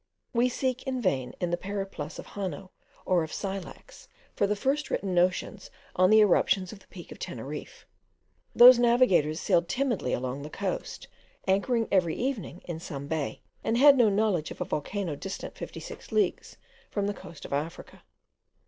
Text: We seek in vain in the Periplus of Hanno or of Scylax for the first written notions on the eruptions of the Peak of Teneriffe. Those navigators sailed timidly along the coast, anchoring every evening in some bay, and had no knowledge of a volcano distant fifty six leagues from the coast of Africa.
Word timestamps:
We 0.33 0.49
seek 0.49 0.81
in 0.87 0.99
vain 0.99 1.35
in 1.39 1.51
the 1.51 1.57
Periplus 1.57 2.17
of 2.17 2.25
Hanno 2.33 2.71
or 3.05 3.21
of 3.23 3.31
Scylax 3.31 4.07
for 4.35 4.47
the 4.47 4.55
first 4.55 4.89
written 4.89 5.13
notions 5.13 5.69
on 5.95 6.09
the 6.09 6.21
eruptions 6.21 6.73
of 6.73 6.79
the 6.79 6.87
Peak 6.87 7.11
of 7.11 7.19
Teneriffe. 7.19 7.85
Those 8.55 8.79
navigators 8.79 9.39
sailed 9.39 9.69
timidly 9.69 10.11
along 10.11 10.41
the 10.41 10.49
coast, 10.49 11.07
anchoring 11.47 11.87
every 11.91 12.15
evening 12.15 12.63
in 12.65 12.79
some 12.79 13.05
bay, 13.05 13.43
and 13.63 13.77
had 13.77 13.95
no 13.95 14.09
knowledge 14.09 14.49
of 14.49 14.59
a 14.59 14.65
volcano 14.65 15.15
distant 15.15 15.55
fifty 15.55 15.79
six 15.79 16.11
leagues 16.11 16.57
from 16.89 17.05
the 17.05 17.13
coast 17.13 17.45
of 17.45 17.53
Africa. 17.53 18.01